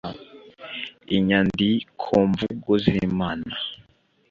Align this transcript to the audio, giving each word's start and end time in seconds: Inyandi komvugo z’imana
Inyandi 1.15 1.69
komvugo 2.01 2.71
z’imana 2.83 3.53